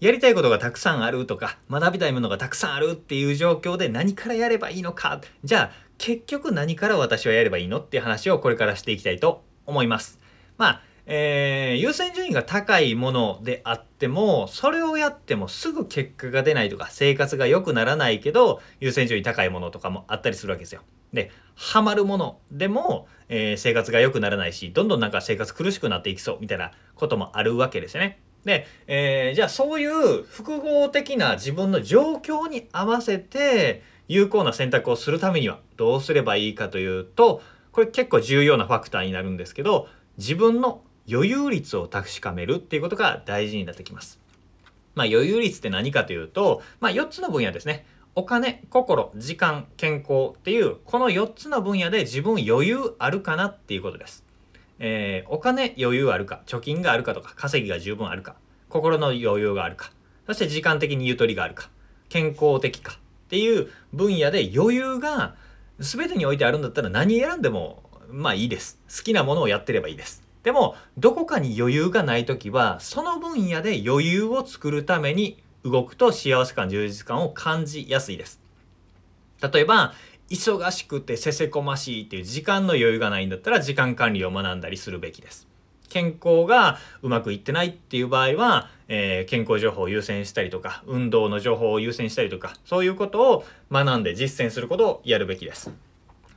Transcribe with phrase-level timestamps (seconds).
[0.00, 5.20] やりたいことがたくさんあるとか、学びたいものがたくさんあるっていう状況で何からやればいいのか。
[5.42, 10.20] じゃあ、結局何から私はやればいいのっていう話をこれからしていきたいと思います。
[10.56, 20.82] まあ、えー、優先順位が高いものであっても、それをやってもすぐ結果が出ないとか、生活が良くならないけど、優先順位高いものとかもあったりするわけですよ。
[21.12, 28.20] で、ハマるものでも、えー、生活が良くならないし、どんどんなんか生活苦しくなっていきそうみたいなこともあるわけですよね。
[28.44, 44.20] で、えー、じゃあそういう複合的な自分の状況に合わせて有効な選択をするためにはどうすればいいかというとこれ結構重要なファクターになるんですけど自分の余裕率を確かめるっていうことが大事になってきます。
[44.94, 47.86] まあ余裕率って何かというと、まあ4つの分野ですね。
[48.14, 54.24] お金、心、時間、健康っていうこの4つの分野で自分余裕あるかなっていうことです。
[54.78, 58.36] えー、お金余裕あるか、貯金があるかとか、稼ぎが十分あるか、
[58.68, 59.92] 心の余裕があるか、
[60.26, 61.70] そして時間的にゆとりがあるか、
[62.08, 62.96] 健康的かっ
[63.28, 65.34] ていう分野で余裕が
[65.78, 68.78] 全てにおいてあるんだったら何選んでもまあいいです。
[68.88, 70.22] 好きなものをやってればいいです。
[70.42, 78.40] でも、どこかに余裕がない時は、その分野で余裕を作るために動くと幸せ感、充実感を感じやすいです。
[79.52, 79.92] 例えば、
[80.30, 85.48] 忙しくてせせこましいっていう時間の余裕がないんだったら時間管理を学んだりするべきです。
[85.88, 95.72] 健康がうまくいってないっていう場合は、えー、健康情報を優先したりとか運動の情報を優先したりとかそういうことを学んで実践することをやるべきです。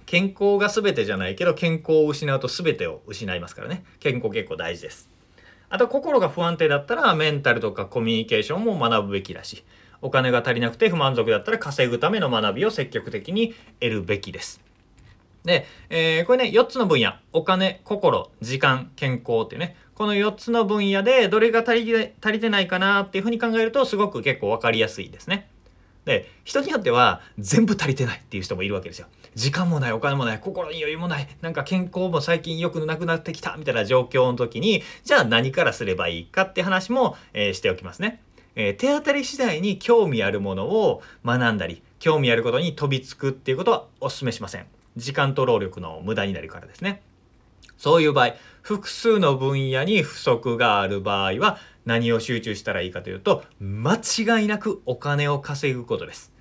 [0.06, 5.10] 健康が全てじゃないけど健康を失うと全てを失いますからね健康結構大事です。
[5.70, 9.64] あと心が不安定だったらメンタルとかコミュニケーションも学ぶべきだし
[10.02, 14.62] お金が足りなくて不満足だったら稼ぐための学びを積極的に得るべきです。
[15.44, 17.14] で、えー、これね、4つの分野。
[17.34, 19.76] お金、心、時間、健康ってね。
[19.96, 25.48] この4つの分野でどれが足りて足りてないかなっていうふうに考えるとすごく結構分かりやすいですね。
[26.06, 29.08] で、人によっては全部足りてないっていう人もいるわけですよ。
[29.36, 38.22] 時間もない、お金もない、心に余裕もない、なんか健康も最近良くなくなってきたみたいな状況の時に、じゃあ何からすればいいかって話も、えー、しておきますね。
[38.56, 44.66] えー、手当たり次第に興味あるものを学んだり、興味あることに飛びつくっていうことはお勧めしません。
[44.98, 47.02] 時間と労力の無駄になるからですね。
[47.78, 56.32] そういう場合、複数の分野に不足がある場合は何を集中したらいいかというと、間違いなくお金を稼ぐことです。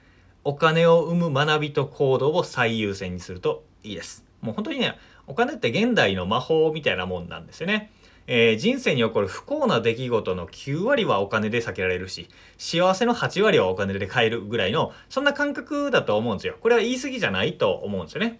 [0.44, 4.24] お金を生む学びと行動を最優先にするといいです。
[4.40, 7.90] もう本当にね、お金って現代の魔法みたいなもんなんですよね。
[8.32, 16.56] えー、人生に起こる不幸な出来事の9割はお金で避けられるし、幸せの8割はお金で買えるぐらいの、そんな感覚だと思うんですよ。
[16.60, 18.38] これは言い過ぎじゃないと思うんですよね。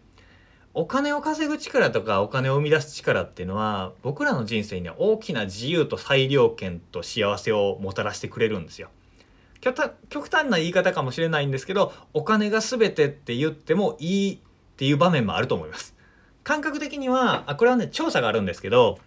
[0.74, 8.90] お金を稼ぐ力とかお金を生み出す力っていうのは僕らの人生には大きな自由と裁量権と幸せをもたらしてくれるんですよ。
[9.60, 14.38] 極端な言い方かもしれないんですけどお金が全てって言ってもいいっ
[14.76, 15.96] ていう場面もあると思います。
[16.44, 19.00] 感覚的にはあこれはね調査があるんですけど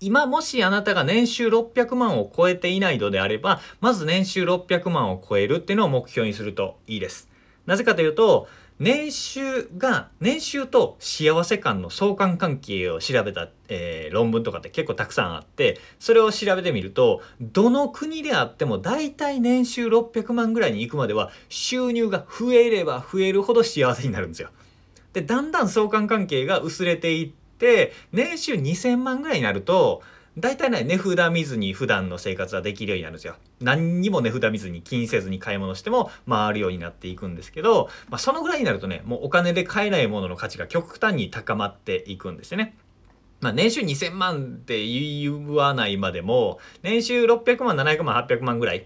[0.00, 7.28] 今もしあなたが年収600万を超えていないのであれば、まず年収600万を超えるっていうのを目標にするといいです。
[7.64, 8.46] なぜかというと、
[8.78, 24.50] 年収が、年収と幸せ感の相関関係を調べた、えー、論文とかって結構たくさんあって、それを調べてみると、どの国であっても大体年収600万ぐらいに行くまでは収入が増えれば増えるほど幸せになるんですよ。
[25.14, 27.45] で、だんだん相関関係が薄れていって、って
[28.12, 30.02] 年収2000万ぐらいになると
[30.38, 33.36] 大体ね値札見ずに普段の生活はできるようになるんですよ。
[33.60, 42.76] 何にも値札見ずに気にせずに買い物しても回るようになっていくんですけど、まあ、そのぐらいになるとねもうお金で買えないものの価値が極端に高まっていくんですよね。
[43.40, 48.84] まあ、年収2000万って言わないまでも年収600万700万800万ぐらいっ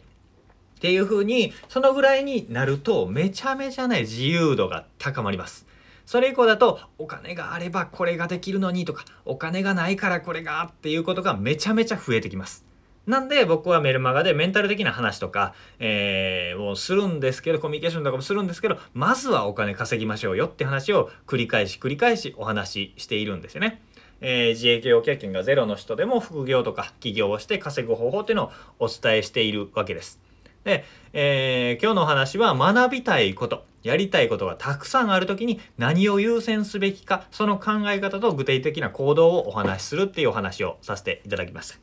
[0.81, 5.67] ていう風にそのぐらいになるとめちゃめちゃね自由度が高まります。
[6.07, 12.65] それ以降だとお金があればこれができるのにとかお金がないからこれがっていうことがめちゃめちゃ増えてきます。
[13.07, 23.83] なんで僕はメルマガでメンタル的な話とか、えー、をするんですけど、コミュニケーションとかもするんですけど、まずはお金稼ぎましょうよって話を繰り返し繰り返しお話ししているんですよね。
[24.21, 28.45] えー、自営業経験がゼロの人でも副業とか起業をして稼ぐ方法っていうの
[28.79, 30.21] をお伝えしているわけです。
[30.63, 41.79] で、えー、今日のお話は学びたいこと、やりたいことがたくさんある時に何を優先すべきか、その考え方と具体的な行動をお話しするっていうお話をさせていただきました。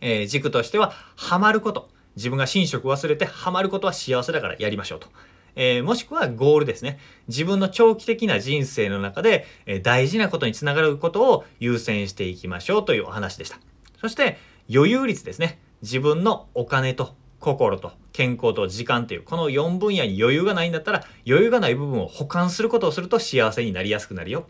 [0.00, 1.88] えー、軸としては、ハマること。
[2.16, 5.08] 自分が寝食忘れてハマることは幸せだからやりましょうと。
[5.56, 6.98] えー、もしくはゴールですね。
[7.28, 13.58] 自分の長期的な人生の中で、えー、大事なことにつながることを優先していきましょうというお話でした。
[14.00, 14.38] そして
[14.72, 15.58] 余裕率ですね。
[15.82, 24.46] 自分のお金と心と健康と時間っていうこの4分野に余裕がないんだったら余裕がない部分を補完することをすると幸せになりやすくなるよ。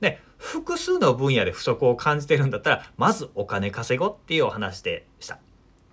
[0.00, 5.38] で複数の分野で不足を感じてるんだったらまずお金稼ごうっていうお話でした。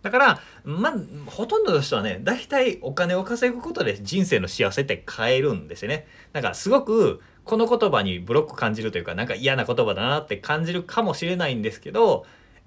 [0.02, 0.94] だからまあ
[1.25, 6.08] ほとんどの人はね大体お金を稼ぐことで人生の幸せって変えるんですよね。
[6.31, 12.25] だかすごくこの言葉にブロック感じるというかなんか嫌な言葉だなって感じるかもしれないんですけど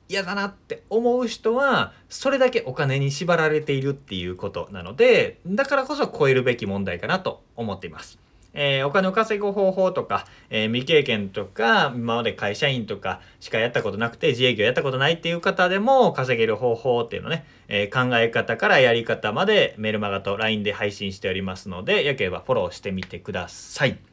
[0.08, 8.18] 嫌だなって思う人はそれだけお金に縛られているっていうことなのでだからこそ超えるべき問題かなと思っています。
[8.54, 24.07] えー、お金を稼ぐ方法とか、えー、未経験とか今まで会社員とかしかやったことなくて自営業やったことないっていう方でも稼げる方法っていうのね、えー、考え方からやり方までメルマガと LINE で配信しておりますのでよければフォローしてみてください。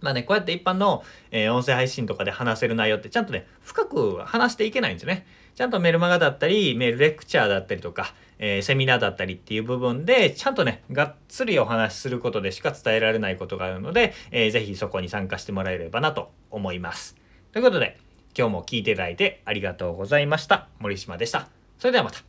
[0.00, 5.26] まあね、こうやって一般の、えー、音声配信とかで話せる内容ってちゃんとね、深く話していけないんですよね。
[5.54, 17.16] ちゃんとメルマガだったり、メールレクチャーだったりとか、えー、セミナーだったりっていう部分で、ちゃんとね、がっつりお話しすることでしか伝えられないことがあるので、えー、ぜひそこに参加してもらえればなと思います。
[17.52, 17.98] ということで、
[18.36, 20.68] 今日も聞いていただいてありがとうございました。
[20.78, 21.48] 森島でした。
[21.78, 22.27] それではまた。